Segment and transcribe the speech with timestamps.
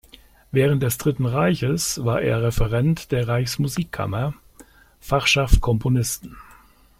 [0.51, 4.33] Während des Dritten Reiches war er Referent der Reichsmusikkammer,
[4.99, 6.35] Fachschaft Komponisten.